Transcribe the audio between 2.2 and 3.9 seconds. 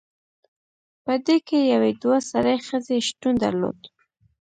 سرې ښځې شتون درلود